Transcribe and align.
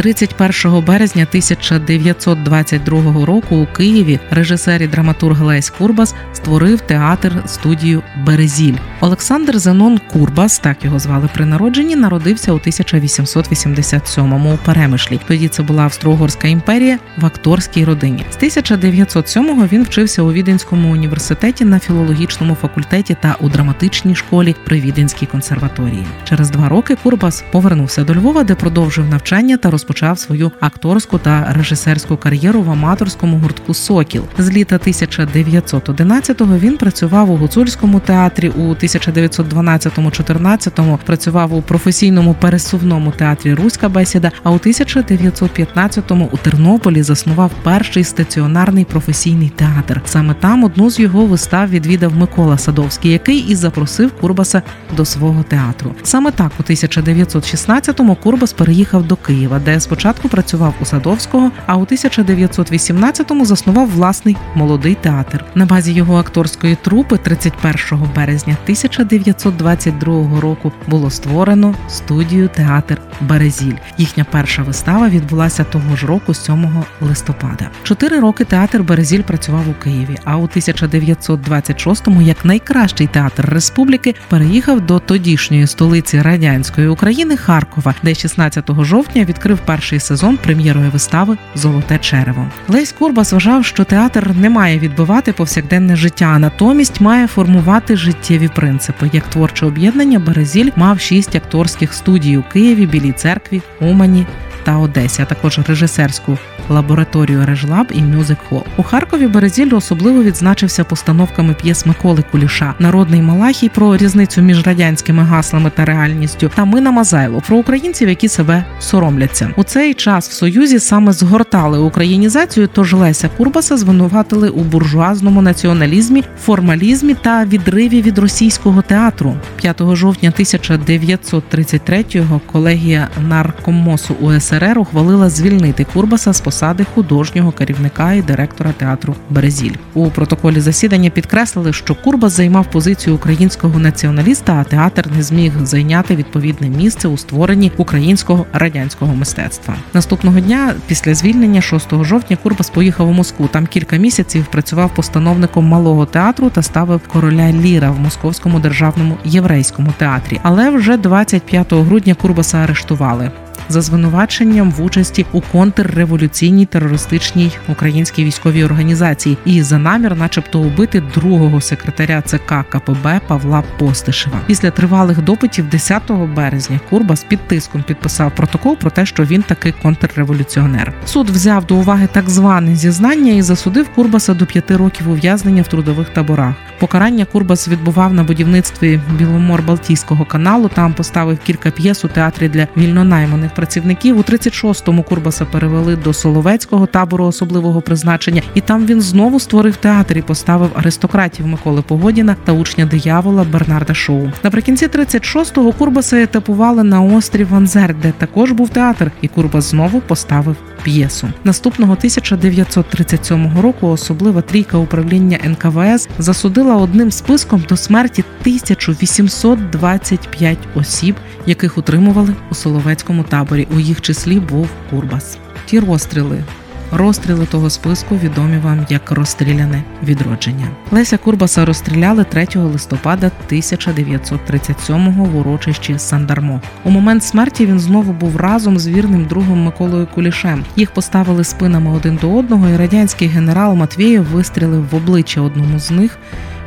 31 0.00 0.84
березня 0.84 1.22
1922 1.28 3.26
року 3.26 3.56
у 3.56 3.66
Києві 3.66 4.20
режисер 4.30 4.82
і 4.82 4.86
драматург 4.86 5.42
Лесь 5.42 5.70
Курбас 5.70 6.14
створив 6.32 6.80
театр 6.80 7.42
студію 7.46 8.02
Березіль. 8.26 8.74
Олександр 9.00 9.58
Зенон 9.58 10.00
Курбас, 10.12 10.58
так 10.58 10.84
його 10.84 10.98
звали 10.98 11.28
при 11.34 11.44
народженні, 11.44 11.96
народився 11.96 12.52
у 12.52 12.58
1887-му 12.58 14.54
у 14.54 14.56
Перемишлі. 14.56 15.20
Тоді 15.28 15.48
це 15.48 15.62
була 15.62 15.82
Австро-Угорська 15.82 16.48
імперія 16.48 16.98
в 17.16 17.26
акторській 17.26 17.84
родині. 17.84 18.24
З 18.30 18.42
1907-го 18.42 19.66
він 19.72 19.82
вчився 19.82 20.22
у 20.22 20.32
Віденському 20.32 20.92
університеті 20.92 21.64
на 21.64 21.78
філологічному 21.78 22.54
факультеті 22.54 23.16
та 23.20 23.36
у 23.40 23.48
драматичній 23.48 24.14
школі 24.14 24.56
при 24.64 24.80
Віденській 24.80 25.26
консерваторії. 25.26 26.06
Через 26.24 26.50
два 26.50 26.68
роки 26.68 26.96
Курбас 27.02 27.44
повернувся 27.52 28.04
до 28.04 28.14
Львова, 28.14 28.44
де 28.44 28.54
продовжив 28.54 29.08
навчання 29.08 29.56
та 29.56 29.70
розпочав 29.70 29.89
розпочав 29.90 30.18
свою 30.18 30.50
акторську 30.60 31.18
та 31.18 31.52
режисерську 31.52 32.16
кар'єру 32.16 32.62
в 32.62 32.70
аматорському 32.70 33.38
гуртку 33.38 33.74
Сокіл. 33.74 34.24
З 34.38 34.50
літа 34.50 34.76
1911-го 34.76 36.58
він 36.58 36.76
працював 36.76 37.30
у 37.30 37.36
гуцульському 37.36 38.00
театрі. 38.00 38.48
У 38.48 38.60
1912-14 38.60 40.98
працював 41.06 41.54
у 41.54 41.62
професійному 41.62 42.36
пересувному 42.40 43.10
театрі 43.10 43.54
Руська 43.54 43.88
бесіда. 43.88 44.32
А 44.42 44.50
у 44.50 44.58
1915-му 44.58 46.28
у 46.32 46.36
Тернополі 46.36 47.02
заснував 47.02 47.50
перший 47.62 48.04
стаціонарний 48.04 48.84
професійний 48.84 49.48
театр. 49.48 50.02
Саме 50.04 50.34
там 50.34 50.64
одну 50.64 50.90
з 50.90 50.98
його 50.98 51.26
вистав 51.26 51.70
відвідав 51.70 52.16
Микола 52.16 52.58
Садовський, 52.58 53.12
який 53.12 53.38
і 53.38 53.54
запросив 53.54 54.12
Курбаса 54.20 54.62
до 54.96 55.04
свого 55.04 55.42
театру. 55.42 55.94
Саме 56.02 56.30
так 56.30 56.52
у 56.60 56.62
1916-му 56.62 58.14
Курбас 58.14 58.52
переїхав 58.52 59.06
до 59.06 59.16
Києва, 59.16 59.60
де 59.64 59.69
спочатку 59.78 60.28
працював 60.28 60.74
у 60.80 60.84
Садовського, 60.84 61.50
а 61.66 61.76
у 61.76 61.84
1918-му 61.84 63.46
заснував 63.46 63.90
власний 63.90 64.36
молодий 64.54 64.94
театр. 64.94 65.44
На 65.54 65.66
базі 65.66 65.92
його 65.92 66.16
акторської 66.16 66.76
трупи 66.82 67.16
31 67.16 68.08
березня 68.16 68.56
1922 68.62 70.40
року 70.40 70.72
було 70.86 71.10
створено 71.10 71.74
студію 71.88 72.48
театр 72.48 73.00
Березіль. 73.20 73.74
Їхня 73.98 74.24
перша 74.30 74.62
вистава 74.62 75.08
відбулася 75.08 75.64
того 75.64 75.96
ж 75.96 76.06
року, 76.06 76.34
7 76.34 76.84
листопада. 77.00 77.70
Чотири 77.82 78.20
роки 78.20 78.44
театр 78.44 78.82
Березіль 78.82 79.22
працював 79.22 79.68
у 79.68 79.72
Києві. 79.72 80.18
А 80.24 80.36
у 80.36 80.46
1926-му, 80.46 82.22
як 82.22 82.44
найкращий 82.44 83.06
театр 83.06 83.48
республіки, 83.48 84.14
переїхав 84.28 84.80
до 84.80 84.98
тодішньої 84.98 85.66
столиці 85.66 86.22
радянської 86.22 86.88
України 86.88 87.36
Харкова, 87.36 87.94
де 88.02 88.14
16 88.14 88.70
жовтня 88.80 89.24
відкрив 89.24 89.58
перший 89.64 90.00
сезон 90.00 90.36
прем'єрої 90.36 90.88
вистави 90.88 91.36
Золоте 91.54 91.98
черево. 91.98 92.46
Лесь 92.68 92.92
Курбас 92.92 93.32
вважав, 93.32 93.64
що 93.64 93.84
театр 93.84 94.30
не 94.36 94.50
має 94.50 94.78
відбивати 94.78 95.32
повсякденне 95.32 95.96
життя, 95.96 96.32
а 96.34 96.38
натомість 96.38 97.00
має 97.00 97.26
формувати 97.26 97.96
життєві 97.96 98.48
принципи. 98.48 99.10
Як 99.12 99.24
творче 99.26 99.66
об'єднання 99.66 100.18
Березіль 100.18 100.70
мав 100.76 101.00
шість 101.00 101.36
акторських 101.36 101.94
студій 101.94 102.36
у 102.36 102.42
Києві, 102.42 102.86
Білій 102.86 103.12
церкві, 103.12 103.62
Умані 103.80 104.26
та 104.64 104.78
Одесі, 104.78 105.22
а 105.22 105.24
також 105.24 105.58
режисерську 105.68 106.38
лабораторію 106.70 107.46
Режлаб 107.46 107.86
і 107.94 108.02
Мюзик 108.02 108.38
Хол. 108.48 108.62
У 108.76 108.82
Харкові 108.82 109.26
Березіль 109.26 109.74
особливо 109.74 110.22
відзначився 110.22 110.84
постановками 110.84 111.54
п'єс 111.54 111.86
Миколи 111.86 112.24
Куліша, 112.32 112.74
народний 112.78 113.22
Малахій 113.22 113.68
про 113.68 113.96
різницю 113.96 114.40
між 114.40 114.66
радянськими 114.66 115.22
гаслами 115.22 115.70
та 115.76 115.84
реальністю, 115.84 116.50
та 116.54 116.64
Мина 116.64 116.90
Мазайло 116.90 117.42
про 117.48 117.56
українців, 117.56 118.08
які 118.08 118.28
себе 118.28 118.64
соромляться. 118.80 119.50
У 119.56 119.64
цей 119.64 119.94
час 119.94 120.28
в 120.28 120.32
Союзі 120.32 120.78
саме 120.78 121.12
згортали 121.12 121.78
українізацію, 121.78 122.68
тож 122.72 122.92
Леся 122.92 123.30
Курбаса 123.36 123.76
звинуватили 123.76 124.48
у 124.48 124.60
буржуазному 124.60 125.42
націоналізмі, 125.42 126.24
формалізмі 126.42 127.14
та 127.14 127.44
відриві 127.44 128.02
від 128.02 128.18
російського 128.18 128.82
театру. 128.82 129.36
5 129.56 129.82
жовтня 129.92 130.32
1933-го 130.38 132.40
колегія 132.52 133.08
наркомосу 133.28 134.14
УСРР 134.14 134.78
ухвалила 134.78 135.30
звільнити 135.30 135.86
Курбаса 135.92 136.32
з 136.32 136.40
посади 136.40 136.59
художнього 136.94 137.52
керівника 137.52 138.12
і 138.12 138.22
директора 138.22 138.72
театру 138.72 139.14
Березіль. 139.30 139.74
У 139.94 140.10
протоколі 140.10 140.60
засідання 140.60 141.10
підкреслили, 141.10 141.72
що 141.72 141.94
Курбас 141.94 142.32
займав 142.32 142.70
позицію 142.70 143.16
українського 143.16 143.78
націоналіста, 143.78 144.52
а 144.60 144.64
театр 144.64 145.08
не 145.16 145.22
зміг 145.22 145.52
зайняти 145.62 146.16
відповідне 146.16 146.68
місце 146.68 147.08
у 147.08 147.16
створенні 147.16 147.72
українського 147.76 148.46
радянського 148.52 149.14
мистецтва. 149.14 149.74
Наступного 149.94 150.40
дня, 150.40 150.74
після 150.86 151.14
звільнення, 151.14 151.60
6 151.60 152.04
жовтня, 152.04 152.36
Курбас 152.42 152.70
поїхав 152.70 153.08
у 153.08 153.12
Москву. 153.12 153.48
Там 153.52 153.66
кілька 153.66 153.96
місяців 153.96 154.46
працював 154.50 154.94
постановником 154.94 155.64
малого 155.64 156.06
театру 156.06 156.50
та 156.50 156.62
ставив 156.62 157.00
короля 157.08 157.52
Ліра 157.52 157.90
в 157.90 158.00
Московському 158.00 158.60
державному 158.60 159.16
єврейському 159.24 159.92
театрі. 159.98 160.40
Але 160.42 160.70
вже 160.70 160.96
25 160.96 161.72
грудня 161.72 162.14
Курбаса 162.14 162.58
арештували 162.58 163.30
за 163.70 163.80
звинуваченням 163.80 164.70
в 164.70 164.82
участі 164.82 165.26
у 165.32 165.40
контрреволюційній 165.40 166.66
терористичній 166.66 167.52
українській 167.68 168.24
військовій 168.24 168.64
організації 168.64 169.36
і 169.44 169.62
за 169.62 169.78
намір, 169.78 170.16
начебто, 170.16 170.60
убити 170.60 171.02
другого 171.14 171.60
секретаря 171.60 172.22
ЦК 172.22 172.54
КПБ 172.68 173.20
Павла 173.28 173.62
Постишева. 173.78 174.40
Після 174.46 174.70
тривалих 174.70 175.22
допитів 175.22 175.68
10 175.68 176.02
березня 176.36 176.80
Курбас 176.90 177.24
під 177.24 177.40
тиском 177.48 177.82
підписав 177.82 178.34
протокол 178.34 178.76
про 178.76 178.90
те, 178.90 179.06
що 179.06 179.24
він 179.24 179.42
таки 179.42 179.74
контрреволюціонер. 179.82 180.92
Суд 181.04 181.30
взяв 181.30 181.64
до 181.64 181.76
уваги 181.76 182.08
так 182.12 182.30
зване 182.30 182.76
зізнання 182.76 183.32
і 183.32 183.42
засудив 183.42 183.88
Курбаса 183.94 184.34
до 184.34 184.46
п'яти 184.46 184.76
років 184.76 185.10
ув'язнення 185.10 185.62
в 185.62 185.68
трудових 185.68 186.08
таборах. 186.08 186.54
Покарання 186.78 187.24
Курбас 187.24 187.68
відбував 187.68 188.14
на 188.14 188.24
будівництві 188.24 189.00
Біломор-Балтійського 189.18 190.26
каналу. 190.26 190.70
Там 190.74 190.94
поставив 190.94 191.38
кілька 191.38 191.70
п'єс 191.70 192.04
у 192.04 192.08
театрі 192.08 192.48
для 192.48 192.66
вільнонайманих 192.76 193.54
працівників. 193.60 194.18
У 194.18 194.22
36-му 194.22 195.02
Курбаса 195.02 195.44
перевели 195.44 195.96
до 195.96 196.12
Соловецького 196.12 196.86
табору 196.86 197.24
особливого 197.24 197.80
призначення, 197.80 198.42
і 198.54 198.60
там 198.60 198.86
він 198.86 199.00
знову 199.00 199.40
створив 199.40 199.76
театр 199.76 200.18
і 200.18 200.22
поставив 200.22 200.70
аристократів 200.74 201.46
Миколи 201.46 201.82
Погодіна 201.82 202.36
та 202.44 202.52
учня 202.52 202.86
диявола 202.86 203.44
Бернарда 203.52 203.94
Шоу. 203.94 204.30
Наприкінці 204.44 204.86
36-го 204.86 205.72
Курбаса 205.72 206.22
етапували 206.22 206.84
на 206.84 207.02
острів 207.02 207.48
Ванзер, 207.48 207.94
де 207.94 208.12
також 208.12 208.52
був 208.52 208.68
театр, 208.68 209.10
і 209.20 209.28
Курбас 209.28 209.70
знову 209.70 210.00
поставив 210.00 210.56
п'єсу. 210.84 211.28
Наступного 211.44 211.92
1937 211.92 213.60
року 213.60 213.88
особлива 213.88 214.42
трійка 214.42 214.78
управління 214.78 215.38
НКВС 215.44 216.08
засудила 216.18 216.76
одним 216.76 217.10
списком 217.10 217.64
до 217.68 217.76
смерті 217.76 218.24
1825 218.40 220.58
осіб, 220.74 221.16
яких 221.46 221.78
утримували 221.78 222.34
у 222.50 222.54
Соловецькому 222.54 223.24
таборі. 223.24 223.68
У 223.76 223.80
їх 223.80 224.00
числі 224.00 224.40
був 224.40 224.68
Курбас. 224.90 225.38
Ті 225.66 225.80
розстріли 225.80 226.44
Розстріли 226.92 227.46
того 227.46 227.70
списку 227.70 228.16
відомі 228.16 228.58
вам 228.58 228.86
як 228.88 229.10
розстріляне 229.10 229.82
відродження. 230.02 230.68
Леся 230.90 231.18
Курбаса 231.18 231.64
розстріляли 231.64 232.24
3 232.24 232.46
листопада 232.54 233.30
1937-го 233.50 235.24
в 235.24 235.36
урочищі 235.36 235.98
Сандармо. 235.98 236.60
У 236.84 236.90
момент 236.90 237.24
смерті 237.24 237.66
він 237.66 237.80
знову 237.80 238.12
був 238.12 238.36
разом 238.36 238.78
з 238.78 238.88
вірним 238.88 239.24
другом 239.24 239.64
Миколою 239.64 240.06
Кулішем. 240.14 240.64
Їх 240.76 240.90
поставили 240.90 241.44
спинами 241.44 241.90
один 241.90 242.16
до 242.16 242.36
одного, 242.36 242.68
і 242.68 242.76
радянський 242.76 243.28
генерал 243.28 243.74
Матвієв 243.74 244.24
вистрілив 244.24 244.88
в 244.88 244.94
обличчя 244.94 245.40
одному 245.40 245.78
з 245.78 245.90
них 245.90 246.18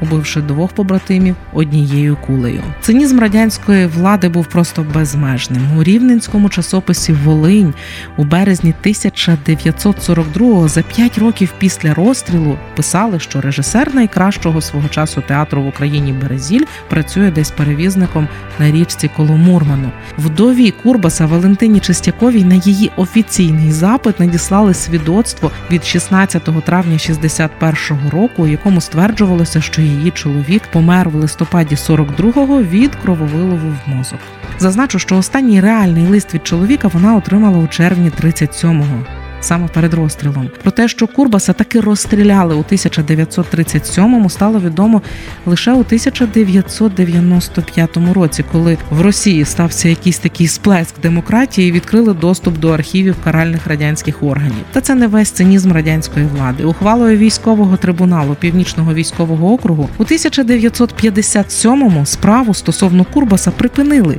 убивши 0.00 0.40
двох 0.40 0.72
побратимів 0.72 1.36
однією 1.52 2.16
кулею. 2.26 2.62
Цинізм 2.80 3.18
радянської 3.18 3.86
влади 3.86 4.28
був 4.28 4.46
просто 4.46 4.86
безмежним. 4.94 5.78
У 5.78 5.82
рівненському 5.82 6.48
часописі 6.48 7.12
Волинь 7.12 7.74
у 8.16 8.24
березні 8.24 8.74
1942-го, 8.84 10.68
за 10.68 10.82
п'ять 10.82 11.18
років 11.18 11.54
після 11.58 11.94
розстрілу, 11.94 12.58
писали, 12.76 13.20
що 13.20 13.40
режисер 13.40 13.94
найкращого 13.94 14.60
свого 14.60 14.88
часу 14.88 15.22
театру 15.28 15.62
в 15.62 15.66
Україні 15.66 16.12
Березіль 16.12 16.64
працює 16.88 17.30
десь 17.30 17.50
перевізником 17.50 18.28
на 18.58 18.70
річці 18.70 19.10
Коломурману. 19.16 19.90
Вдові 20.18 20.70
Курбаса 20.70 21.26
Валентині 21.26 21.80
Чистяковій 21.80 22.44
на 22.44 22.54
її 22.54 22.90
офіційний 22.96 23.72
запит 23.72 24.20
надіслали 24.20 24.74
свідоцтво 24.74 25.50
від 25.70 25.84
16 25.84 26.64
травня 26.64 26.96
61-го 26.96 28.10
року, 28.10 28.42
у 28.42 28.46
якому 28.46 28.80
стверджувалося, 28.80 29.60
що 29.60 29.82
її 29.86 30.10
чоловік 30.10 30.62
помер 30.72 31.08
в 31.08 31.14
листопаді 31.14 31.74
42-го 31.74 32.62
від 32.62 32.94
крововилову 32.94 33.68
в 33.68 33.90
мозок. 33.90 34.18
Зазначу, 34.58 34.98
що 34.98 35.16
останній 35.16 35.60
реальний 35.60 36.06
лист 36.06 36.34
від 36.34 36.46
чоловіка 36.46 36.88
вона 36.88 37.16
отримала 37.16 37.58
у 37.58 37.68
червні 37.68 38.10
37-го. 38.10 39.15
Саме 39.46 39.68
перед 39.68 39.94
розстрілом. 39.94 40.50
Про 40.62 40.70
те, 40.70 40.88
що 40.88 41.06
Курбаса 41.06 41.52
таки 41.52 41.80
розстріляли 41.80 42.54
у 42.54 42.62
1937-му, 42.62 44.30
стало 44.30 44.60
відомо 44.60 45.02
лише 45.46 45.72
у 45.72 45.80
1995 45.80 47.96
році, 47.96 48.44
коли 48.52 48.78
в 48.90 49.00
Росії 49.00 49.44
стався 49.44 49.88
якийсь 49.88 50.18
такий 50.18 50.46
сплеск 50.46 51.00
демократії, 51.02 51.68
і 51.68 51.72
відкрили 51.72 52.14
доступ 52.14 52.58
до 52.58 52.68
архівів 52.68 53.16
каральних 53.24 53.66
радянських 53.66 54.22
органів. 54.22 54.64
Та 54.72 54.80
це 54.80 54.94
не 54.94 55.06
весь 55.06 55.30
цинізм 55.30 55.72
радянської 55.72 56.26
влади. 56.26 56.64
Ухвалою 56.64 57.16
військового 57.16 57.76
трибуналу 57.76 58.36
Північного 58.40 58.94
військового 58.94 59.52
округу 59.52 59.88
у 59.98 60.04
1957-му 60.04 62.06
справу 62.06 62.54
стосовно 62.54 63.04
Курбаса 63.04 63.50
припинили. 63.50 64.18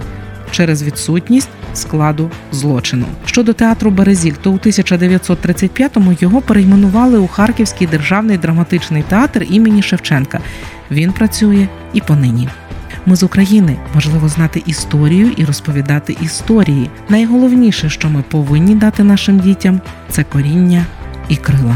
Через 0.52 0.84
відсутність 0.84 1.50
складу 1.74 2.32
злочину 2.52 3.06
щодо 3.26 3.54
театру 3.54 3.92
Березіль, 3.92 4.34
то 4.42 4.52
у 4.52 4.58
1935-му 4.58 6.16
його 6.20 6.42
перейменували 6.42 7.18
у 7.18 7.28
Харківський 7.28 7.88
державний 7.88 8.38
драматичний 8.38 9.04
театр 9.04 9.46
імені 9.50 9.82
Шевченка. 9.82 10.40
Він 10.92 11.12
працює 11.12 11.68
і 11.94 12.02
понині. 12.02 12.50
Ми 13.06 13.16
з 13.16 13.24
України 13.24 13.78
важливо 13.94 14.30
знати 14.30 14.64
історію 14.66 15.32
і 15.38 15.46
розповідати 15.46 16.18
історії. 16.22 16.90
Найголовніше, 17.10 17.90
що 17.90 18.10
ми 18.10 18.24
повинні 18.30 18.76
дати 18.76 19.04
нашим 19.04 19.40
дітям, 19.40 19.82
це 20.10 20.24
коріння 20.24 20.86
і 21.30 21.36
крила. 21.36 21.76